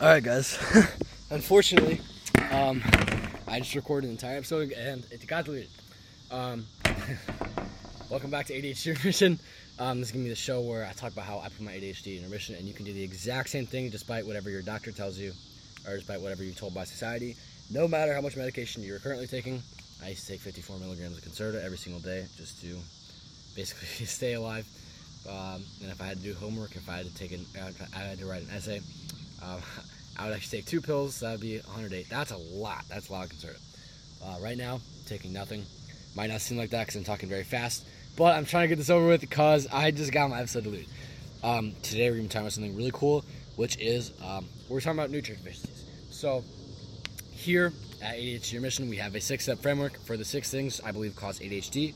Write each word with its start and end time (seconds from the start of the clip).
All 0.00 0.06
right, 0.06 0.22
guys. 0.24 0.58
Unfortunately, 1.30 2.00
um, 2.50 2.82
I 3.46 3.58
just 3.58 3.74
recorded 3.74 4.06
an 4.06 4.12
entire 4.12 4.38
episode 4.38 4.72
and 4.72 5.04
it 5.10 5.26
got 5.26 5.44
deleted. 5.44 5.68
Um, 6.30 6.64
welcome 8.10 8.30
back 8.30 8.46
to 8.46 8.54
ADHD 8.54 8.96
Remission. 8.96 9.38
Um, 9.78 9.98
this 9.98 10.08
is 10.08 10.12
gonna 10.12 10.24
be 10.24 10.30
the 10.30 10.36
show 10.36 10.62
where 10.62 10.86
I 10.86 10.92
talk 10.94 11.12
about 11.12 11.26
how 11.26 11.40
I 11.40 11.50
put 11.50 11.60
my 11.60 11.72
ADHD 11.72 12.16
in 12.16 12.24
remission, 12.24 12.54
and 12.54 12.66
you 12.66 12.72
can 12.72 12.86
do 12.86 12.94
the 12.94 13.02
exact 13.02 13.50
same 13.50 13.66
thing 13.66 13.90
despite 13.90 14.26
whatever 14.26 14.48
your 14.48 14.62
doctor 14.62 14.90
tells 14.90 15.18
you, 15.18 15.34
or 15.86 15.96
despite 15.96 16.22
whatever 16.22 16.44
you're 16.44 16.54
told 16.54 16.72
by 16.72 16.84
society. 16.84 17.36
No 17.70 17.86
matter 17.86 18.14
how 18.14 18.22
much 18.22 18.38
medication 18.38 18.82
you're 18.82 19.00
currently 19.00 19.26
taking, 19.26 19.62
I 20.02 20.08
used 20.08 20.26
to 20.26 20.32
take 20.32 20.40
54 20.40 20.78
milligrams 20.78 21.18
of 21.18 21.24
Concerta 21.24 21.62
every 21.62 21.76
single 21.76 22.00
day 22.00 22.24
just 22.38 22.58
to 22.62 22.78
basically 23.54 24.06
stay 24.06 24.32
alive. 24.32 24.66
Um, 25.28 25.62
and 25.82 25.90
if 25.90 26.00
I 26.00 26.06
had 26.06 26.16
to 26.16 26.22
do 26.22 26.32
homework, 26.32 26.74
if 26.74 26.88
I 26.88 26.96
had 26.96 27.06
to 27.06 27.14
take 27.14 27.32
an, 27.32 27.44
I 27.94 27.98
had 27.98 28.18
to 28.20 28.24
write 28.24 28.40
an 28.40 28.48
essay, 28.56 28.80
um, 29.42 29.60
I 30.18 30.26
would 30.26 30.34
actually 30.34 30.58
take 30.58 30.66
two 30.66 30.80
pills. 30.80 31.20
That 31.20 31.32
would 31.32 31.40
be 31.40 31.58
108. 31.58 32.08
That's 32.10 32.30
a 32.30 32.36
lot. 32.36 32.84
That's 32.88 33.08
a 33.08 33.12
lot 33.12 33.24
of 33.24 33.32
Concerta. 33.32 33.58
Uh, 34.22 34.36
right 34.42 34.58
now, 34.58 34.80
taking 35.06 35.32
nothing. 35.32 35.64
Might 36.14 36.28
not 36.28 36.40
seem 36.40 36.58
like 36.58 36.70
that 36.70 36.80
because 36.80 36.96
I'm 36.96 37.04
talking 37.04 37.28
very 37.28 37.44
fast, 37.44 37.86
but 38.16 38.36
I'm 38.36 38.44
trying 38.44 38.64
to 38.64 38.68
get 38.68 38.76
this 38.76 38.90
over 38.90 39.06
with 39.06 39.20
because 39.20 39.66
I 39.72 39.92
just 39.92 40.12
got 40.12 40.28
my 40.28 40.40
episode 40.40 40.64
deleted. 40.64 40.88
Um, 41.42 41.72
today 41.82 42.10
we're 42.10 42.16
going 42.16 42.28
to 42.28 42.28
be 42.28 42.28
talking 42.28 42.42
about 42.42 42.52
something 42.52 42.76
really 42.76 42.90
cool, 42.92 43.24
which 43.56 43.78
is 43.78 44.12
um, 44.22 44.46
we're 44.68 44.80
talking 44.80 44.98
about 44.98 45.10
nutrient 45.10 45.42
deficiencies. 45.42 45.86
So 46.10 46.44
here 47.30 47.72
at 48.02 48.16
ADHD 48.16 48.54
Remission, 48.54 48.90
we 48.90 48.96
have 48.96 49.14
a 49.14 49.20
six-step 49.20 49.60
framework 49.60 49.98
for 50.00 50.16
the 50.18 50.24
six 50.24 50.50
things 50.50 50.80
I 50.82 50.92
believe 50.92 51.16
cause 51.16 51.38
ADHD 51.38 51.94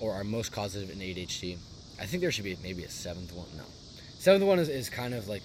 or 0.00 0.12
are 0.12 0.24
most 0.24 0.52
causative 0.52 0.90
in 0.90 0.98
ADHD. 0.98 1.56
I 1.98 2.04
think 2.04 2.20
there 2.20 2.30
should 2.30 2.44
be 2.44 2.56
maybe 2.62 2.84
a 2.84 2.90
seventh 2.90 3.32
one. 3.32 3.46
No, 3.56 3.64
seventh 4.18 4.44
one 4.44 4.58
is, 4.58 4.68
is 4.68 4.90
kind 4.90 5.14
of 5.14 5.28
like 5.28 5.42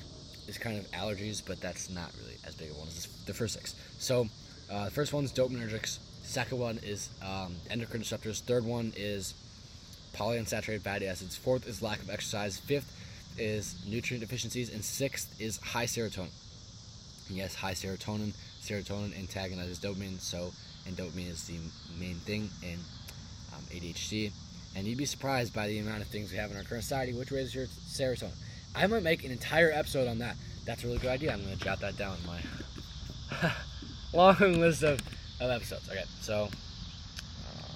is 0.48 0.58
kind 0.58 0.78
of 0.78 0.90
allergies, 0.92 1.42
but 1.46 1.62
that's 1.62 1.90
not 1.90 2.12
really 2.20 2.36
as 2.46 2.56
big 2.56 2.70
a 2.72 2.74
one 2.74 2.88
as 2.88 3.08
the 3.26 3.34
first 3.34 3.54
six. 3.54 3.76
So 3.98 4.28
uh, 4.72 4.86
the 4.86 4.92
first 4.92 5.14
one 5.14 5.24
is 5.24 5.32
dopaminergics. 5.32 6.00
Second 6.24 6.60
one 6.60 6.80
is 6.84 7.10
um, 7.22 7.56
endocrine 7.70 8.04
disruptors. 8.04 8.42
Third 8.42 8.66
one 8.66 8.94
is 8.96 9.34
polyunsaturated 10.14 10.82
fatty 10.82 11.08
acids. 11.08 11.36
Fourth 11.36 11.68
is 11.68 11.82
lack 11.82 12.02
of 12.02 12.10
exercise. 12.10 12.58
Fifth 12.58 12.98
is 13.38 13.76
nutrient 13.88 14.22
deficiencies, 14.22 14.74
and 14.74 14.84
sixth 14.84 15.40
is 15.40 15.58
high 15.58 15.86
serotonin. 15.86 16.30
Yes, 17.30 17.56
high 17.56 17.74
serotonin. 17.74 18.34
Serotonin 18.62 19.18
antagonizes 19.18 19.80
dopamine, 19.80 20.20
so 20.20 20.52
and 20.86 20.96
dopamine 20.96 21.30
is 21.30 21.48
the 21.48 21.58
main 22.00 22.16
thing 22.16 22.50
in 22.64 22.78
um, 23.54 23.64
ADHD. 23.72 24.32
And 24.76 24.88
you'd 24.88 24.98
be 24.98 25.06
surprised 25.06 25.54
by 25.54 25.68
the 25.68 25.80
amount 25.80 26.02
of 26.02 26.08
things 26.08 26.32
we 26.32 26.38
have 26.38 26.52
in 26.52 26.58
our 26.58 26.64
current 26.64 26.84
society, 26.84 27.14
which 27.14 27.32
raises 27.32 27.54
your 27.54 27.66
serotonin. 27.66 28.32
I 28.76 28.88
might 28.88 29.04
make 29.04 29.24
an 29.24 29.32
entire 29.32 29.72
episode 29.72 30.08
on 30.08 30.20
that. 30.20 30.36
That's 30.66 30.84
a 30.84 30.88
really 30.88 31.00
good 31.00 31.10
idea. 31.10 31.34
I'm 31.34 31.44
going 31.44 31.58
to 31.58 31.64
jot 31.64 31.80
that 31.82 31.98
down 31.98 32.18
in 32.22 32.28
my 33.42 33.52
long 34.14 34.36
list 34.60 34.84
of, 34.84 35.00
of 35.40 35.50
episodes. 35.50 35.90
Okay, 35.90 36.04
so. 36.22 36.50
Uh, 37.44 37.74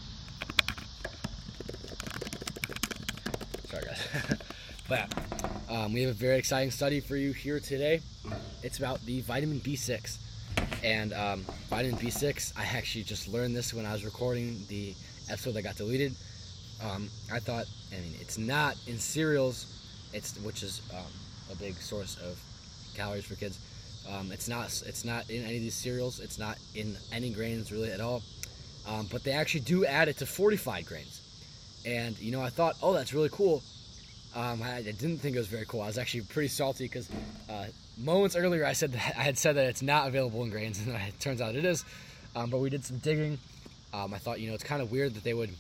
sorry, 3.68 3.84
guys. 3.86 4.38
but 4.90 5.14
um, 5.70 5.94
we 5.94 6.02
have 6.02 6.12
a 6.12 6.14
very 6.14 6.38
exciting 6.38 6.72
study 6.72 7.00
for 7.00 7.16
you 7.16 7.34
here 7.34 7.60
today. 7.60 8.02
It's 8.64 8.78
about 8.78 9.04
the 9.06 9.22
vitamin 9.22 9.60
B6. 9.60 10.18
And 10.84 11.14
um, 11.14 11.46
vitamin 11.70 11.98
B6, 11.98 12.54
I 12.58 12.64
actually 12.78 13.04
just 13.04 13.28
learned 13.28 13.56
this 13.56 13.74
when 13.74 13.86
I 13.86 13.92
was 13.92 14.06
recording 14.06 14.64
the 14.70 14.94
episode 15.30 15.56
that 15.56 15.64
got 15.64 15.76
deleted. 15.76 16.16
Um, 16.84 17.10
I 17.34 17.40
thought, 17.40 17.66
I 17.92 17.96
mean, 18.00 18.14
it's 18.20 18.38
not 18.38 18.76
in 18.88 18.98
cereals 19.00 19.75
it's 20.16 20.38
which 20.40 20.64
is 20.64 20.82
um, 20.94 21.12
a 21.52 21.56
big 21.56 21.76
source 21.76 22.18
of 22.18 22.40
calories 22.96 23.26
for 23.26 23.36
kids. 23.36 23.60
Um, 24.10 24.32
it's 24.32 24.48
not 24.48 24.66
it's 24.86 25.04
not 25.04 25.30
in 25.30 25.44
any 25.44 25.58
of 25.58 25.62
these 25.62 25.76
cereals. 25.76 26.20
It's 26.20 26.40
not 26.40 26.58
in 26.74 26.96
any 27.12 27.32
grains 27.32 27.72
really 27.72 27.92
at 27.92 28.00
all. 28.00 28.24
Um, 28.88 29.08
but 29.12 29.24
they 29.24 29.32
actually 29.32 29.62
do 29.62 29.86
add 29.86 30.08
it 30.08 30.18
to 30.18 30.26
fortified 30.26 30.86
grains. 30.86 31.22
And 31.86 32.18
you 32.20 32.32
know, 32.32 32.42
I 32.42 32.50
thought, 32.50 32.76
oh, 32.82 32.94
that's 32.94 33.14
really 33.14 33.30
cool. 33.30 33.62
Um, 34.36 34.62
I, 34.62 34.78
I, 34.78 34.82
didn't 34.82 35.20
think 35.20 35.36
it 35.36 35.40
was 35.40 35.48
very 35.48 35.66
cool. 35.66 35.82
I 35.82 35.88
was 35.88 35.98
actually 35.98 36.22
pretty 36.22 36.50
salty 36.50 36.86
because 36.86 37.10
uh, 37.50 37.68
moments 37.98 38.36
earlier 38.36 38.66
I 38.66 38.74
said 38.74 38.92
that 38.94 39.16
I 39.18 39.24
had 39.24 39.38
said 39.38 39.56
that 39.56 39.66
it's 39.66 39.82
not 39.82 40.08
available 40.08 40.44
in 40.44 40.50
grains, 40.50 40.80
and 40.80 40.96
it 41.08 41.20
turns 41.20 41.42
out 41.42 41.56
it 41.56 41.66
is. 41.66 41.84
Um, 42.36 42.50
but 42.50 42.60
we 42.60 42.70
did 42.70 42.86
some 42.86 42.98
digging. 43.00 43.38
Um, 43.94 44.14
I 44.14 44.18
thought, 44.18 44.40
you 44.40 44.50
know, 44.50 44.56
it's 44.56 44.64
kind 44.64 44.82
of 44.82 44.92
weird 44.92 45.14
that 45.16 45.24
they 45.24 45.34
would 45.34 45.52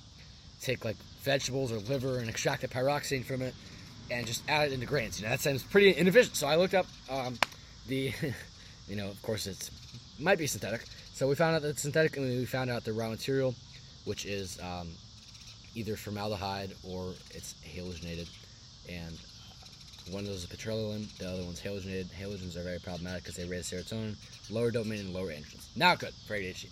take 0.61 0.83
like 0.83 0.97
vegetables 1.21 1.71
or 1.71 1.77
liver 1.77 2.19
and 2.19 2.29
extract 2.29 2.61
the 2.61 2.67
pyridoxine 2.67 3.23
from 3.23 3.41
it 3.41 3.53
and 4.11 4.25
just 4.25 4.43
add 4.47 4.69
it 4.69 4.73
into 4.73 4.85
grains. 4.85 5.19
You 5.19 5.25
know, 5.25 5.31
that 5.31 5.39
sounds 5.39 5.63
pretty 5.63 5.95
inefficient. 5.95 6.35
So 6.35 6.47
I 6.47 6.55
looked 6.55 6.73
up 6.73 6.87
um, 7.09 7.37
the, 7.87 8.13
you 8.87 8.95
know, 8.95 9.07
of 9.07 9.21
course 9.21 9.47
it's 9.47 9.71
might 10.19 10.37
be 10.37 10.47
synthetic. 10.47 10.85
So 11.13 11.27
we 11.27 11.35
found 11.35 11.55
out 11.55 11.61
that 11.61 11.69
it's 11.69 11.81
synthetic, 11.81 12.17
and 12.17 12.25
we 12.25 12.45
found 12.45 12.69
out 12.69 12.83
the 12.83 12.93
raw 12.93 13.09
material, 13.09 13.55
which 14.03 14.25
is 14.25 14.59
um, 14.61 14.89
either 15.73 15.95
formaldehyde 15.95 16.73
or 16.83 17.13
it's 17.31 17.55
halogenated. 17.65 18.29
And 18.89 19.13
uh, 19.13 20.11
one 20.11 20.23
of 20.23 20.27
those 20.27 20.43
is 20.43 20.45
petroleum, 20.45 21.07
the 21.19 21.29
other 21.29 21.43
one's 21.43 21.61
halogenated. 21.61 22.07
Halogens 22.19 22.57
are 22.57 22.63
very 22.63 22.79
problematic 22.79 23.23
because 23.23 23.35
they 23.35 23.45
raise 23.45 23.69
serotonin, 23.71 24.15
lower 24.49 24.71
dopamine, 24.71 25.01
and 25.01 25.13
lower 25.13 25.27
androgens. 25.27 25.67
Not 25.75 25.99
good 25.99 26.13
for 26.27 26.37
ADHD. 26.37 26.67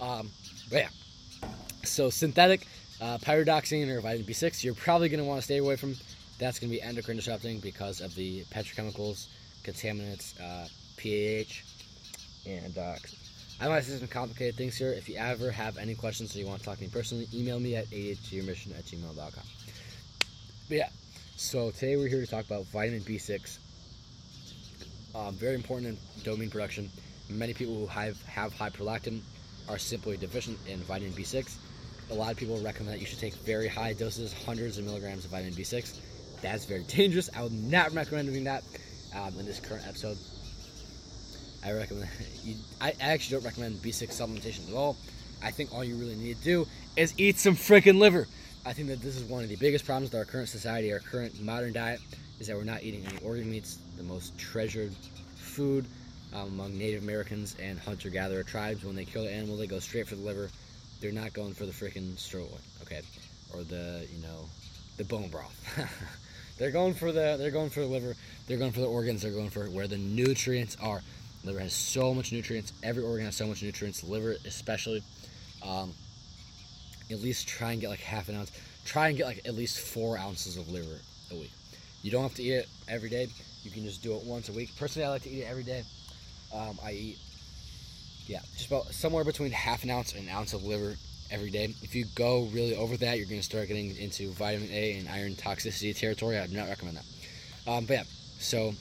Um, 0.00 0.30
but 0.70 0.76
yeah, 0.76 1.48
so 1.84 2.10
synthetic 2.10 2.66
uh, 3.00 3.18
pyridoxine 3.18 3.88
or 3.88 4.00
vitamin 4.00 4.26
B6, 4.26 4.64
you're 4.64 4.74
probably 4.74 5.08
going 5.08 5.20
to 5.20 5.24
want 5.24 5.40
to 5.40 5.44
stay 5.44 5.58
away 5.58 5.76
from 5.76 5.94
that's 6.38 6.58
going 6.58 6.70
to 6.70 6.76
be 6.76 6.82
endocrine 6.82 7.16
disrupting 7.16 7.60
because 7.60 8.00
of 8.00 8.14
the 8.14 8.44
petrochemicals, 8.44 9.28
contaminants, 9.64 10.38
uh, 10.40 10.68
PAH, 10.98 11.62
and 12.46 12.76
uh, 12.76 12.94
I 13.60 13.68
might 13.68 13.84
say 13.84 13.98
some 13.98 14.08
complicated 14.08 14.56
things 14.56 14.76
here. 14.76 14.92
If 14.92 15.08
you 15.08 15.16
ever 15.16 15.50
have 15.50 15.78
any 15.78 15.94
questions 15.94 16.36
or 16.36 16.40
you 16.40 16.46
want 16.46 16.60
to 16.60 16.66
talk 16.66 16.76
to 16.76 16.82
me 16.82 16.90
personally, 16.92 17.26
email 17.34 17.58
me 17.58 17.76
at 17.76 17.86
adhdremission 17.86 18.78
at 18.78 18.84
gmail.com. 18.84 19.44
But 20.68 20.76
yeah, 20.76 20.88
so 21.36 21.70
today 21.70 21.96
we're 21.96 22.08
here 22.08 22.20
to 22.20 22.26
talk 22.26 22.44
about 22.44 22.66
vitamin 22.66 23.00
B6. 23.00 23.58
Um, 25.14 25.34
very 25.34 25.54
important 25.54 25.98
in 26.16 26.22
dopamine 26.22 26.50
production. 26.50 26.90
Many 27.30 27.54
people 27.54 27.74
who 27.74 27.86
have, 27.86 28.22
have 28.24 28.52
high 28.52 28.70
prolactin 28.70 29.20
are 29.68 29.78
simply 29.78 30.18
deficient 30.18 30.58
in 30.68 30.80
vitamin 30.80 31.12
B6. 31.12 31.56
A 32.10 32.14
lot 32.14 32.30
of 32.30 32.36
people 32.36 32.58
recommend 32.60 32.94
that 32.94 33.00
you 33.00 33.06
should 33.06 33.18
take 33.18 33.34
very 33.34 33.66
high 33.66 33.94
doses, 33.94 34.34
hundreds 34.44 34.76
of 34.78 34.84
milligrams 34.84 35.24
of 35.24 35.30
vitamin 35.30 35.54
B6 35.54 35.98
that's 36.52 36.64
very 36.64 36.82
dangerous. 36.84 37.30
I 37.34 37.42
would 37.42 37.52
not 37.52 37.92
recommend 37.92 38.28
doing 38.28 38.44
that 38.44 38.62
um, 39.14 39.38
in 39.38 39.46
this 39.46 39.60
current 39.60 39.86
episode. 39.86 40.18
I 41.64 41.72
recommend. 41.72 42.08
You, 42.44 42.54
I 42.80 42.94
actually 43.00 43.38
don't 43.38 43.44
recommend 43.44 43.82
B6 43.82 44.06
supplementation 44.10 44.68
at 44.68 44.76
all. 44.76 44.96
I 45.42 45.50
think 45.50 45.74
all 45.74 45.82
you 45.82 45.96
really 45.96 46.14
need 46.14 46.36
to 46.38 46.44
do 46.44 46.66
is 46.96 47.12
eat 47.18 47.38
some 47.38 47.56
freaking 47.56 47.98
liver. 47.98 48.28
I 48.64 48.72
think 48.72 48.86
that 48.86 49.00
this 49.02 49.16
is 49.16 49.24
one 49.24 49.42
of 49.42 49.48
the 49.48 49.56
biggest 49.56 49.84
problems 49.84 50.12
with 50.12 50.20
our 50.20 50.24
current 50.24 50.48
society, 50.48 50.92
our 50.92 51.00
current 51.00 51.42
modern 51.42 51.72
diet, 51.72 52.00
is 52.38 52.46
that 52.46 52.56
we're 52.56 52.62
not 52.62 52.84
eating 52.84 53.04
any 53.04 53.18
organ 53.24 53.50
meats, 53.50 53.78
the 53.96 54.04
most 54.04 54.38
treasured 54.38 54.92
food 55.34 55.86
um, 56.34 56.48
among 56.48 56.78
Native 56.78 57.02
Americans 57.02 57.56
and 57.60 57.80
hunter-gatherer 57.80 58.44
tribes. 58.44 58.84
When 58.84 58.94
they 58.94 59.04
kill 59.04 59.24
the 59.24 59.32
animal, 59.32 59.56
they 59.56 59.66
go 59.66 59.80
straight 59.80 60.06
for 60.06 60.14
the 60.14 60.22
liver. 60.22 60.50
They're 61.00 61.10
not 61.10 61.32
going 61.32 61.54
for 61.54 61.66
the 61.66 61.72
freaking 61.72 62.16
sirloin, 62.16 62.60
okay, 62.82 63.02
or 63.52 63.64
the 63.64 64.06
you 64.14 64.22
know, 64.22 64.48
the 64.98 65.04
bone 65.04 65.28
broth. 65.30 65.56
They're 66.58 66.70
going 66.70 66.94
for 66.94 67.12
the 67.12 67.36
they're 67.38 67.50
going 67.50 67.70
for 67.70 67.80
the 67.80 67.86
liver. 67.86 68.14
They're 68.46 68.58
going 68.58 68.72
for 68.72 68.80
the 68.80 68.86
organs. 68.86 69.22
They're 69.22 69.32
going 69.32 69.50
for 69.50 69.66
where 69.66 69.86
the 69.86 69.98
nutrients 69.98 70.76
are. 70.80 71.02
Liver 71.44 71.60
has 71.60 71.72
so 71.72 72.14
much 72.14 72.32
nutrients. 72.32 72.72
Every 72.82 73.02
organ 73.02 73.26
has 73.26 73.36
so 73.36 73.46
much 73.46 73.62
nutrients. 73.62 74.02
Liver 74.02 74.36
especially. 74.44 75.02
Um, 75.62 75.92
at 77.10 77.20
least 77.20 77.46
try 77.46 77.72
and 77.72 77.80
get 77.80 77.88
like 77.88 78.00
half 78.00 78.28
an 78.28 78.36
ounce. 78.36 78.52
Try 78.84 79.08
and 79.08 79.16
get 79.16 79.26
like 79.26 79.42
at 79.44 79.54
least 79.54 79.80
four 79.80 80.18
ounces 80.18 80.56
of 80.56 80.68
liver 80.70 80.98
a 81.30 81.34
week. 81.34 81.52
You 82.02 82.10
don't 82.10 82.22
have 82.22 82.34
to 82.34 82.42
eat 82.42 82.52
it 82.52 82.68
every 82.88 83.08
day. 83.08 83.28
You 83.62 83.70
can 83.70 83.84
just 83.84 84.02
do 84.02 84.14
it 84.14 84.24
once 84.24 84.48
a 84.48 84.52
week. 84.52 84.70
Personally, 84.78 85.06
I 85.06 85.10
like 85.10 85.22
to 85.22 85.30
eat 85.30 85.40
it 85.40 85.50
every 85.50 85.64
day. 85.64 85.82
Um, 86.54 86.78
I 86.84 86.92
eat, 86.92 87.18
yeah, 88.26 88.40
just 88.54 88.68
about 88.68 88.86
somewhere 88.86 89.24
between 89.24 89.50
half 89.50 89.82
an 89.82 89.90
ounce 89.90 90.14
and 90.14 90.28
an 90.28 90.34
ounce 90.34 90.52
of 90.52 90.62
liver 90.62 90.96
every 91.30 91.50
day. 91.50 91.74
If 91.82 91.94
you 91.94 92.04
go 92.14 92.48
really 92.52 92.76
over 92.76 92.96
that, 92.98 93.18
you're 93.18 93.26
going 93.26 93.40
to 93.40 93.44
start 93.44 93.68
getting 93.68 93.96
into 93.96 94.30
vitamin 94.32 94.68
A 94.70 94.98
and 94.98 95.08
iron 95.08 95.34
toxicity 95.34 95.96
territory. 95.96 96.38
I 96.38 96.46
do 96.46 96.56
not 96.56 96.68
recommend 96.68 96.98
that. 96.98 97.70
Um, 97.70 97.84
but 97.84 97.94
yeah, 97.94 98.02
so 98.38 98.74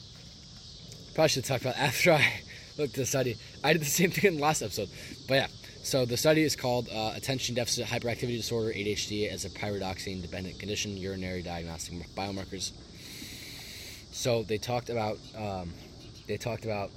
probably 1.13 1.30
should 1.30 1.45
talk 1.45 1.62
about 1.62 1.77
after 1.80 2.13
I 2.13 2.42
looked 2.77 2.94
at 2.94 3.00
the 3.00 3.06
study. 3.06 3.38
I 3.63 3.74
did 3.74 3.81
the 3.81 3.86
same 3.86 4.12
thing 4.12 4.25
in 4.25 4.36
the 4.38 4.42
last 4.42 4.62
episode. 4.62 4.89
But 5.27 5.33
yeah, 5.36 5.47
so 5.83 6.06
the 6.06 6.18
study 6.18 6.44
is 6.44 6.56
called 6.56 6.89
uh, 6.94 7.13
Attention 7.15 7.56
Deficit 7.56 7.88
Hyperactivity 7.88 8.38
Disorder 8.38 8.74
(ADHD) 8.74 9.30
as 9.31 9.45
a 9.45 9.50
pyridoxine 9.50 10.21
dependent 10.21 10.59
condition, 10.59 10.97
urinary 10.97 11.42
diagnostic 11.42 11.95
biomarkers. 12.15 12.71
So 14.12 14.44
they 14.44 14.57
talked 14.57 14.89
about 14.89 15.18
um, 15.38 15.74
they 16.27 16.38
talked 16.38 16.65
about 16.65 16.89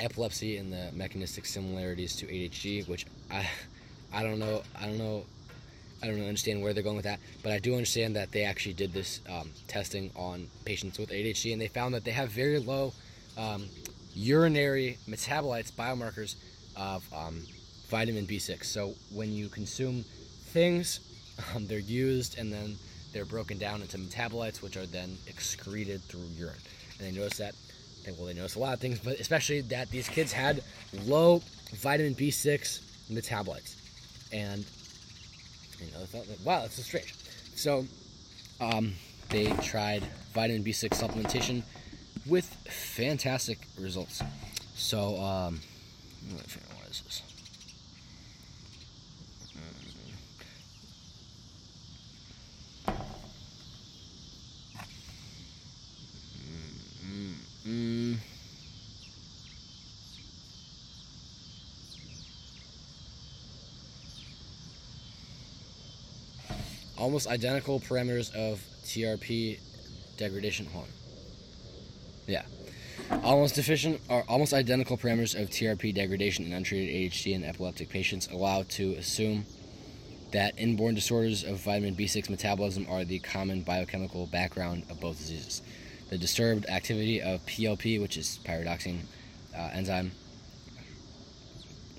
epilepsy 0.00 0.56
and 0.56 0.72
the 0.72 0.90
mechanistic 0.92 1.46
similarities 1.46 2.16
to 2.16 2.26
ADHD, 2.26 2.88
which 2.88 3.06
I 3.30 3.48
I 4.12 4.22
don't 4.22 4.38
know 4.38 4.62
I 4.78 4.86
don't 4.86 4.98
know 4.98 5.24
I 6.02 6.06
don't 6.06 6.16
really 6.16 6.28
understand 6.28 6.62
where 6.62 6.72
they're 6.72 6.82
going 6.82 6.96
with 6.96 7.06
that, 7.06 7.18
but 7.42 7.52
I 7.52 7.58
do 7.58 7.72
understand 7.72 8.14
that 8.16 8.30
they 8.30 8.44
actually 8.44 8.74
did 8.74 8.92
this 8.92 9.20
um, 9.28 9.50
testing 9.66 10.10
on 10.14 10.46
patients 10.64 10.98
with 10.98 11.10
ADHD, 11.10 11.52
and 11.52 11.60
they 11.60 11.66
found 11.66 11.92
that 11.94 12.04
they 12.04 12.12
have 12.12 12.28
very 12.28 12.60
low 12.60 12.92
um, 13.36 13.66
urinary 14.14 14.98
metabolites, 15.08 15.72
biomarkers 15.72 16.36
of 16.76 17.04
um, 17.12 17.42
vitamin 17.88 18.26
B6. 18.26 18.64
So 18.64 18.94
when 19.12 19.32
you 19.32 19.48
consume 19.48 20.04
things, 20.52 21.00
um, 21.54 21.66
they're 21.66 21.78
used 21.78 22.38
and 22.38 22.52
then 22.52 22.76
they're 23.12 23.24
broken 23.24 23.58
down 23.58 23.82
into 23.82 23.98
metabolites, 23.98 24.62
which 24.62 24.76
are 24.76 24.86
then 24.86 25.16
excreted 25.26 26.02
through 26.02 26.26
urine. 26.36 26.54
And 26.98 27.08
they 27.08 27.18
noticed 27.18 27.38
that. 27.38 27.54
Well, 28.16 28.26
they 28.26 28.34
noticed 28.34 28.56
a 28.56 28.60
lot 28.60 28.74
of 28.74 28.80
things, 28.80 28.98
but 28.98 29.18
especially 29.20 29.60
that 29.62 29.90
these 29.90 30.08
kids 30.08 30.32
had 30.32 30.62
low 31.04 31.42
vitamin 31.72 32.14
B6 32.14 32.80
metabolites, 33.10 33.74
and 34.32 34.64
you 35.80 35.86
know, 35.92 36.04
thought, 36.06 36.26
wow, 36.44 36.60
that's 36.60 36.74
so 36.74 36.82
strange. 36.82 37.14
So, 37.54 37.86
um, 38.60 38.94
they 39.30 39.46
tried 39.62 40.02
vitamin 40.32 40.64
B6 40.64 40.88
supplementation 40.90 41.62
with 42.26 42.46
fantastic 42.68 43.58
results. 43.78 44.22
So, 44.74 45.16
um, 45.20 45.60
what 46.30 46.90
is 46.90 47.02
this? 47.02 47.22
Almost 66.98 67.28
identical 67.28 67.80
parameters 67.80 68.34
of 68.34 68.60
TRP 68.84 69.58
degradation 70.16 70.66
hormone. 70.66 70.90
Yeah. 72.26 72.42
Almost 73.22 73.54
deficient 73.54 74.00
or 74.08 74.24
almost 74.28 74.52
identical 74.52 74.98
parameters 74.98 75.40
of 75.40 75.48
TRP 75.48 75.94
degradation 75.94 76.44
in 76.44 76.52
untreated 76.52 76.94
ADHD 76.94 77.34
and 77.34 77.44
epileptic 77.44 77.88
patients 77.88 78.28
allow 78.30 78.64
to 78.70 78.94
assume 78.94 79.46
that 80.32 80.58
inborn 80.58 80.94
disorders 80.94 81.44
of 81.44 81.58
vitamin 81.60 81.94
B6 81.94 82.28
metabolism 82.28 82.86
are 82.90 83.04
the 83.04 83.18
common 83.20 83.62
biochemical 83.62 84.26
background 84.26 84.84
of 84.90 85.00
both 85.00 85.16
diseases 85.18 85.62
the 86.08 86.18
disturbed 86.18 86.66
activity 86.66 87.20
of 87.20 87.44
PLP, 87.46 88.00
which 88.00 88.16
is 88.16 88.40
pyridoxine 88.44 89.00
uh, 89.56 89.70
enzyme. 89.72 90.12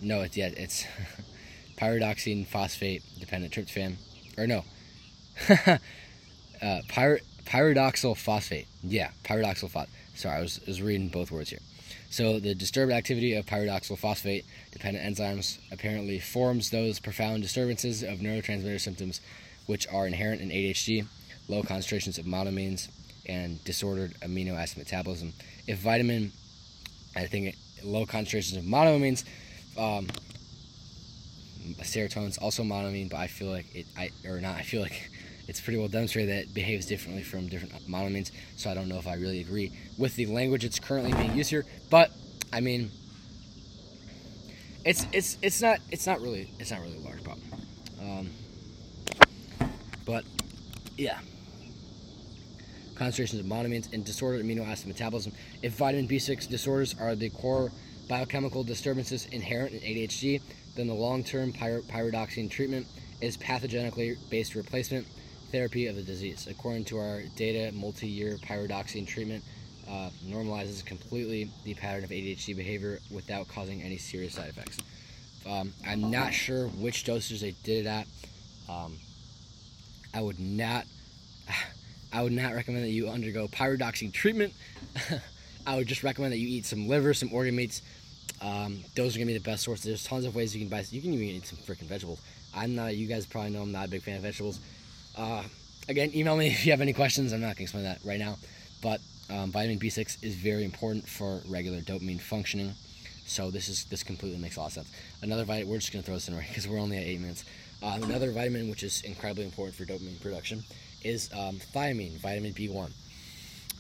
No, 0.02 0.22
it's 0.22 0.38
yeah, 0.38 0.50
it's 0.56 0.86
pyridoxine 1.78 2.46
phosphate 2.46 3.04
dependent 3.20 3.54
tryptophan, 3.54 3.96
or 4.38 4.48
no, 4.48 4.64
uh, 6.62 6.82
pyr- 6.88 7.22
pyridoxal 7.46 8.18
phosphate. 8.18 8.68
Yeah, 8.84 9.12
pyridoxal 9.24 9.70
phosphate. 9.70 9.96
Sorry, 10.16 10.38
I 10.38 10.42
was, 10.42 10.60
I 10.66 10.70
was 10.70 10.82
reading 10.82 11.10
both 11.10 11.32
words 11.32 11.50
here. 11.50 11.60
So 12.10 12.40
the 12.40 12.56
disturbed 12.56 12.92
activity 12.92 13.36
of 13.36 13.46
pyridoxal 13.46 13.98
phosphate 13.98 14.46
dependent 14.72 15.06
enzymes 15.06 15.60
apparently 15.72 16.20
forms 16.20 16.72
those 16.72 17.00
profound 17.00 17.44
disturbances 17.44 18.04
of 18.04 18.20
neurotransmitter 18.20 18.80
symptoms 18.80 19.22
which 19.68 19.88
are 19.88 20.08
inherent 20.08 20.42
in 20.42 20.50
ADHD, 20.50 21.06
low 21.48 21.62
concentrations 21.62 22.18
of 22.18 22.26
monoamines, 22.26 22.90
and 23.28 23.64
disordered 23.64 24.16
amino 24.22 24.56
acid 24.56 24.80
metabolism. 24.80 25.34
If 25.68 25.78
vitamin, 25.78 26.32
I 27.16 27.28
think 27.28 27.56
low 27.84 28.08
concentrations 28.08 28.58
of 28.58 28.64
monoamines, 28.64 29.24
um, 29.78 30.08
serotonin 31.84 32.30
is 32.30 32.38
also 32.40 32.64
monoamine, 32.64 33.10
but 33.10 33.18
I 33.18 33.28
feel 33.28 33.50
like 33.50 33.68
it, 33.76 33.86
I 33.96 34.10
or 34.28 34.42
not, 34.42 34.56
I 34.56 34.64
feel 34.64 34.82
like 34.82 35.12
it's 35.50 35.60
pretty 35.60 35.80
well 35.80 35.88
demonstrated 35.88 36.30
that 36.30 36.44
it 36.44 36.54
behaves 36.54 36.86
differently 36.86 37.24
from 37.24 37.48
different 37.48 37.74
monoamines. 37.90 38.32
So 38.56 38.70
I 38.70 38.76
don't 38.76 38.88
know 38.88 39.00
if 39.00 39.08
I 39.08 39.16
really 39.16 39.42
agree 39.42 39.72
with 39.98 40.16
the 40.16 40.28
language 40.28 40.62
that's 40.62 40.80
currently 40.80 41.12
being 41.14 41.36
used 41.36 41.50
here, 41.50 41.66
but 41.90 42.12
I 42.54 42.62
mean, 42.62 42.92
it's 44.86 45.08
it's 45.12 45.40
it's 45.42 45.60
not 45.60 45.80
it's 45.90 46.06
not 46.06 46.22
really 46.22 46.52
it's 46.60 46.70
not 46.70 46.82
really 46.82 46.98
a 46.98 47.00
large 47.00 47.24
problem. 47.24 47.48
Um, 48.00 48.30
but 50.06 50.24
yeah 50.98 51.20
concentrations 52.94 53.40
of 53.40 53.48
monoamines, 53.48 53.92
and 53.94 54.04
disordered 54.06 54.46
amino 54.46 54.68
acid 54.68 54.88
metabolism. 54.88 55.32
If 55.64 55.74
vitamin 55.74 56.08
B6 56.08 56.50
disorders 56.50 56.96
are 57.00 57.16
the 57.16 57.30
core 57.30 57.72
biochemical 58.10 58.64
disturbances 58.64 59.26
inherent 59.28 59.74
in 59.74 59.80
ADHD, 59.80 60.42
then 60.76 60.88
the 60.88 60.94
long-term 60.94 61.54
pyr- 61.54 61.82
pyridoxine 61.84 62.52
treatment 62.52 62.86
is 63.22 63.38
pathogenically 63.38 64.18
based 64.30 64.54
replacement 64.54 65.08
therapy 65.52 65.88
of 65.88 65.96
the 65.96 66.02
disease. 66.02 66.48
According 66.50 66.86
to 66.86 66.98
our 66.98 67.22
data, 67.36 67.76
multi-year 67.76 68.38
pyridoxine 68.38 69.08
treatment 69.08 69.44
uh, 69.90 70.10
normalizes 70.28 70.86
completely 70.86 71.50
the 71.64 71.74
pattern 71.74 72.04
of 72.04 72.12
ADHD 72.12 72.56
behavior 72.56 73.00
without 73.12 73.48
causing 73.48 73.82
any 73.82 73.98
serious 73.98 74.34
side 74.36 74.50
effects. 74.50 74.78
Um, 75.50 75.74
I'm 75.88 76.12
not 76.12 76.34
sure 76.34 76.68
which 76.68 77.06
dosage 77.06 77.42
they 77.42 77.56
did 77.64 77.86
it 77.86 77.90
at. 77.90 78.08
Um, 78.70 78.98
I 80.14 80.22
would 80.22 80.40
not. 80.40 80.86
I 82.12 82.24
would 82.24 82.32
not 82.32 82.56
recommend 82.56 82.86
that 82.86 82.90
you 82.90 83.08
undergo 83.08 83.48
pyridoxine 83.48 84.12
treatment. 84.12 84.54
I 85.68 85.76
would 85.76 85.88
just 85.88 86.04
recommend 86.04 86.34
that 86.34 86.40
you 86.40 86.48
eat 86.48 86.66
some 86.66 86.88
liver, 86.88 87.14
some 87.14 87.32
organ 87.32 87.56
meats. 87.56 87.84
Um, 88.42 88.84
those 88.96 89.16
are 89.16 89.20
gonna 89.20 89.28
be 89.28 89.38
the 89.38 89.44
best 89.44 89.64
sources. 89.64 89.86
There's 89.86 90.04
tons 90.04 90.26
of 90.26 90.36
ways 90.36 90.56
you 90.56 90.62
can 90.62 90.70
buy. 90.70 90.84
You 90.90 91.02
can 91.02 91.14
even 91.14 91.28
eat 91.28 91.46
some 91.46 91.60
freaking 91.60 91.88
vegetables. 91.88 92.22
I'm 92.56 92.76
not. 92.76 92.96
You 92.96 93.08
guys 93.08 93.26
probably 93.26 93.52
know 93.52 93.62
I'm 93.62 93.72
not 93.72 93.88
a 93.88 93.90
big 93.90 94.02
fan 94.02 94.16
of 94.16 94.24
vegetables. 94.24 94.60
Uh, 95.18 95.44
again, 95.88 96.12
email 96.14 96.36
me 96.38 96.48
if 96.52 96.66
you 96.66 96.72
have 96.72 96.82
any 96.82 96.94
questions. 96.94 97.34
I'm 97.34 97.42
not 97.42 97.56
gonna 97.56 97.64
explain 97.64 97.84
that 97.84 98.00
right 98.04 98.20
now, 98.20 98.38
but 98.82 99.02
um, 99.30 99.52
vitamin 99.52 99.80
B6 99.80 100.24
is 100.24 100.36
very 100.36 100.64
important 100.64 101.08
for 101.08 101.42
regular 101.48 101.82
dopamine 101.82 102.20
functioning. 102.22 102.74
So 103.26 103.52
this 103.52 103.70
is 103.70 103.86
this 103.86 104.02
completely 104.02 104.40
makes 104.40 104.56
a 104.56 104.60
lot 104.60 104.68
of 104.68 104.74
sense. 104.74 104.92
Another 105.22 105.44
vitamin. 105.44 105.70
We're 105.70 105.78
just 105.78 105.92
gonna 105.92 106.04
throw 106.04 106.16
this 106.16 106.28
in 106.28 106.36
right 106.36 106.48
because 106.48 106.68
we're 106.68 106.80
only 106.80 106.98
at 106.98 107.04
eight 107.04 107.20
minutes. 107.20 107.46
Uh, 107.82 108.00
another 108.02 108.32
vitamin 108.32 108.70
which 108.70 108.84
is 108.84 109.02
incredibly 109.04 109.46
important 109.46 109.76
for 109.76 109.86
dopamine 109.86 110.20
production 110.20 110.64
is 111.04 111.30
um, 111.34 111.56
thiamine, 111.74 112.18
vitamin 112.18 112.54
B1. 112.54 112.92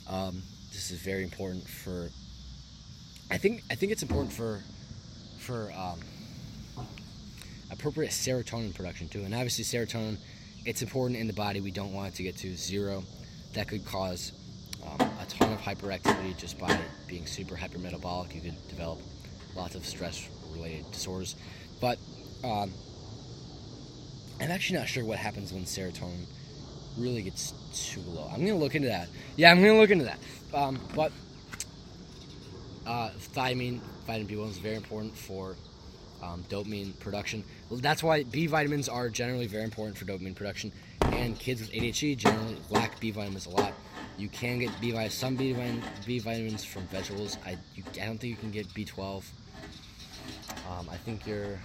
Um, 0.07 0.41
this 0.71 0.91
is 0.91 0.99
very 0.99 1.23
important 1.23 1.67
for. 1.67 2.09
I 3.31 3.37
think 3.37 3.63
I 3.69 3.75
think 3.75 3.91
it's 3.91 4.03
important 4.03 4.31
for 4.31 4.61
for 5.39 5.71
um, 5.75 5.99
appropriate 7.71 8.11
serotonin 8.11 8.73
production 8.73 9.07
too, 9.07 9.23
and 9.23 9.33
obviously 9.33 9.63
serotonin, 9.63 10.17
it's 10.65 10.81
important 10.81 11.19
in 11.19 11.27
the 11.27 11.33
body. 11.33 11.61
We 11.61 11.71
don't 11.71 11.93
want 11.93 12.13
it 12.13 12.15
to 12.15 12.23
get 12.23 12.37
to 12.37 12.55
zero. 12.55 13.03
That 13.53 13.67
could 13.67 13.85
cause 13.85 14.33
um, 14.85 15.09
a 15.21 15.25
ton 15.27 15.51
of 15.51 15.59
hyperactivity 15.59 16.37
just 16.37 16.59
by 16.59 16.77
being 17.07 17.25
super 17.25 17.55
hypermetabolic. 17.55 18.35
You 18.35 18.41
could 18.41 18.67
develop 18.69 18.99
lots 19.55 19.75
of 19.75 19.85
stress-related 19.85 20.91
disorders, 20.91 21.35
but 21.81 21.97
um, 22.43 22.71
I'm 24.39 24.51
actually 24.51 24.79
not 24.79 24.87
sure 24.87 25.03
what 25.03 25.17
happens 25.17 25.51
when 25.51 25.63
serotonin 25.63 26.25
really 26.97 27.21
gets 27.23 27.53
too 27.73 28.01
low. 28.01 28.29
I'm 28.31 28.45
gonna 28.45 28.57
look 28.57 28.75
into 28.75 28.87
that. 28.87 29.09
Yeah, 29.35 29.51
I'm 29.51 29.61
gonna 29.61 29.77
look 29.77 29.91
into 29.91 30.05
that. 30.05 30.19
Um, 30.53 30.79
but 30.95 31.11
uh, 32.85 33.09
thiamine, 33.33 33.79
vitamin 34.05 34.27
B1 34.27 34.49
is 34.49 34.57
very 34.57 34.75
important 34.75 35.15
for 35.17 35.55
um, 36.21 36.43
dopamine 36.49 36.97
production. 36.99 37.43
That's 37.71 38.01
why 38.01 38.23
B 38.23 38.47
vitamins 38.47 38.89
are 38.89 39.09
generally 39.09 39.47
very 39.47 39.63
important 39.63 39.97
for 39.97 40.05
dopamine 40.05 40.35
production. 40.35 40.71
And 41.01 41.37
kids 41.37 41.61
with 41.61 41.71
ADHD 41.71 42.17
generally 42.17 42.57
lack 42.69 42.99
B 42.99 43.11
vitamins 43.11 43.45
a 43.45 43.51
lot. 43.51 43.73
You 44.17 44.27
can 44.29 44.59
get 44.59 44.71
B 44.81 44.91
vitamins, 44.91 45.13
some 45.13 45.35
B, 45.35 45.55
B 46.05 46.19
vitamins 46.19 46.65
from 46.65 46.83
vegetables. 46.87 47.37
I, 47.45 47.57
you, 47.75 47.83
I 48.01 48.05
don't 48.05 48.17
think 48.17 48.31
you 48.31 48.35
can 48.35 48.51
get 48.51 48.67
B12. 48.69 49.23
Um, 50.69 50.89
I 50.89 50.97
think 50.97 51.25
you're. 51.25 51.59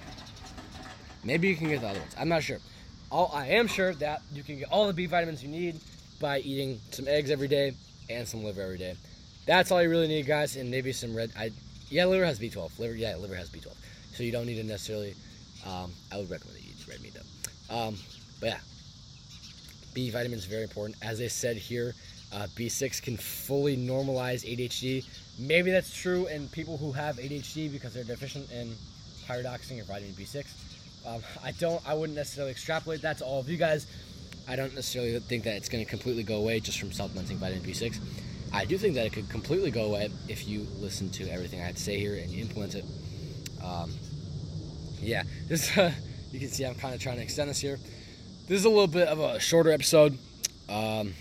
Maybe 1.25 1.49
you 1.49 1.57
can 1.57 1.69
get 1.69 1.81
the 1.81 1.89
other 1.89 1.99
ones. 1.99 2.15
I'm 2.19 2.29
not 2.29 2.43
sure 2.43 2.59
all, 3.15 3.31
I 3.33 3.47
am 3.47 3.69
sure 3.69 3.95
that 3.95 4.23
you 4.33 4.43
can 4.43 4.59
get 4.59 4.69
all 4.71 4.89
the 4.89 4.93
B 4.93 5.07
vitamins 5.07 5.43
you 5.43 5.49
need 5.49 5.79
by 6.21 6.41
eating 6.41 6.81
some 6.91 7.07
eggs 7.07 7.31
every 7.31 7.49
day 7.49 7.75
and 8.11 8.27
some 8.27 8.43
liver 8.43 8.61
every 8.61 8.79
day. 8.79 8.97
That's 9.47 9.71
all 9.71 9.83
you 9.83 9.89
really 9.89 10.09
need, 10.09 10.27
guys, 10.27 10.57
and 10.57 10.71
maybe 10.71 10.93
some 10.93 11.15
red. 11.15 11.31
I 11.39 11.53
yeah, 11.91 12.07
liver 12.07 12.25
has 12.25 12.41
B12. 12.41 12.79
Liver, 12.79 12.95
yeah, 12.95 13.15
liver 13.17 13.37
has 13.37 13.51
B12. 13.51 13.73
So 14.15 14.23
you 14.23 14.33
don't 14.33 14.47
need 14.47 14.57
to 14.57 14.65
necessarily. 14.65 15.15
Um, 15.67 15.93
I 16.13 16.19
would 16.19 16.31
recommend 16.31 16.57
that 16.59 16.65
you 16.65 16.71
eat 16.71 16.89
red 16.89 17.03
meat 17.03 17.15
though. 17.15 17.75
Um, 17.75 17.97
but 18.41 18.51
yeah, 18.51 18.59
B 19.95 20.11
vitamins 20.11 20.43
is 20.43 20.47
very 20.47 20.63
important. 20.63 20.97
As 21.03 21.21
I 21.21 21.29
said 21.29 21.57
here, 21.57 21.95
uh, 22.33 22.47
B6 22.57 23.01
can 23.01 23.17
fully 23.17 23.77
normalize 23.77 24.45
ADHD. 24.45 25.05
Maybe 25.39 25.71
that's 25.71 25.95
true 25.97 26.27
in 26.27 26.49
people 26.49 26.77
who 26.77 26.93
have 26.93 27.17
ADHD 27.17 27.71
because 27.71 27.95
they're 27.95 28.05
deficient 28.05 28.51
in 28.51 28.75
pyridoxine 29.27 29.81
or 29.81 29.85
vitamin 29.85 30.13
B6. 30.15 30.45
Um, 31.07 31.23
I 31.43 31.53
don't. 31.53 31.87
I 31.89 31.95
wouldn't 31.95 32.17
necessarily 32.17 32.51
extrapolate 32.51 33.03
that 33.03 33.19
to 33.19 33.25
all 33.25 33.41
of 33.41 33.49
you 33.49 33.57
guys. 33.57 33.87
I 34.49 34.57
don't 34.57 34.75
necessarily 34.75 35.19
think 35.21 35.45
that 35.45 35.57
it's 35.57 35.69
going 35.69 35.85
to 35.85 35.89
completely 35.89 36.23
go 36.23 36.37
away 36.37 36.61
just 36.61 36.79
from 36.79 36.93
supplementing 36.93 37.39
vitamin 37.39 37.63
B6. 37.63 37.99
I 38.53 38.65
do 38.65 38.79
think 38.79 38.95
that 38.95 39.07
it 39.07 39.13
could 39.13 39.29
completely 39.29 39.71
go 39.71 39.85
away 39.87 40.11
if 40.29 40.47
you 40.47 40.67
listen 40.79 41.11
to 41.11 41.29
everything 41.29 41.61
I 41.61 41.65
had 41.65 41.77
to 41.77 41.83
say 41.83 41.99
here 41.99 42.17
and 42.17 42.31
you 42.31 42.43
implement 42.43 42.75
it. 42.75 42.85
Um, 43.63 43.93
yeah, 45.05 45.23
this 45.49 45.77
uh, 45.77 45.93
you 46.33 46.41
can 46.41 46.49
see 46.49 46.65
I'm 46.65 46.75
kind 46.75 46.95
of 46.95 47.01
trying 47.01 47.17
to 47.17 47.23
extend 47.23 47.51
this 47.51 47.61
here, 47.61 47.79
this 48.47 48.59
is 48.59 48.65
a 48.65 48.69
little 48.69 48.87
bit 48.87 49.09
of 49.09 49.21
a 49.21 49.41
shorter 49.41 49.71
episode. 49.71 50.19
Um, 50.69 51.15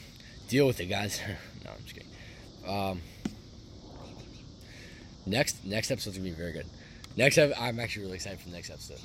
deal 0.50 0.68
with 0.68 0.80
it, 0.80 0.88
guys. 0.88 1.22
no, 1.66 1.72
I'm 1.72 1.84
just 1.84 1.94
kidding. 1.94 2.10
Um, 2.68 3.02
next 5.26 5.66
next 5.66 5.92
episode's 5.92 6.18
gonna 6.18 6.30
be 6.30 6.36
very 6.36 6.52
good. 6.52 6.66
Next, 7.16 7.38
I'm 7.38 7.80
actually 7.80 8.04
really 8.04 8.16
excited 8.16 8.40
for 8.40 8.50
the 8.50 8.56
next 8.56 8.72
episode. 8.72 9.00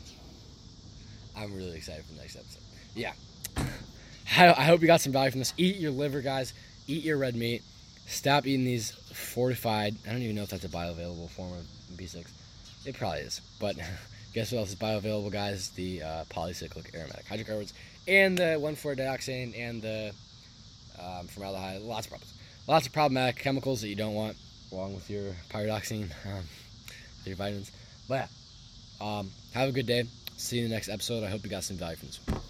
I'm 1.37 1.54
really 1.54 1.76
excited 1.76 2.04
for 2.04 2.14
the 2.14 2.20
next 2.20 2.37
episode. 2.37 2.62
Yeah. 2.94 3.12
I 4.37 4.49
I 4.49 4.64
hope 4.64 4.80
you 4.80 4.87
got 4.87 5.00
some 5.00 5.12
value 5.12 5.30
from 5.30 5.40
this. 5.40 5.54
Eat 5.56 5.76
your 5.76 5.92
liver, 5.92 6.20
guys. 6.20 6.54
Eat 6.87 7.04
your 7.04 7.18
red 7.18 7.37
meat. 7.37 7.62
Stop 8.06 8.47
eating 8.47 8.64
these 8.64 8.92
fortified. 9.12 9.94
I 10.06 10.12
don't 10.12 10.23
even 10.23 10.35
know 10.35 10.42
if 10.42 10.50
that's 10.50 10.64
a 10.64 10.68
bioavailable 10.68 11.30
form 11.30 11.52
of 11.52 11.66
B6. 11.97 12.26
It 12.87 12.97
probably 12.97 13.20
is. 13.20 13.42
But 13.61 13.76
guess 14.35 14.52
what 14.52 14.58
else 14.58 14.70
is 14.70 14.76
bioavailable, 14.76 15.30
guys? 15.30 15.70
The 15.70 16.02
uh, 16.02 16.25
polycyclic 16.30 16.94
aromatic 16.94 17.26
hydrocarbons 17.26 17.73
and 18.06 18.37
the 18.37 18.58
1,4-dioxane 18.61 19.58
and 19.58 19.82
the 19.82 20.12
um, 20.99 21.26
formaldehyde. 21.26 21.82
Lots 21.82 22.06
of 22.06 22.11
problems. 22.11 22.35
Lots 22.66 22.87
of 22.87 22.92
problematic 22.92 23.37
chemicals 23.37 23.80
that 23.82 23.88
you 23.88 23.97
don't 23.97 24.14
want, 24.14 24.37
along 24.73 24.94
with 24.94 25.08
your 25.11 25.32
pyridoxine, 25.50 26.11
um, 26.26 26.44
your 27.25 27.37
vitamins. 27.37 27.73
But 28.08 28.28
yeah, 29.00 29.18
um, 29.18 29.30
have 29.54 29.68
a 29.68 29.73
good 29.73 29.87
day. 29.87 30.04
See 30.37 30.58
you 30.58 30.64
in 30.64 30.70
the 30.70 30.76
next 30.76 30.88
episode. 30.88 31.25
I 31.25 31.28
hope 31.28 31.44
you 31.44 31.50
got 31.50 31.64
some 31.64 31.76
value 31.76 31.97
from 31.97 32.08
this 32.08 32.20
one. 32.26 32.40